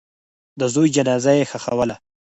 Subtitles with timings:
[0.59, 1.95] د زوی جنازه یې ښخوله.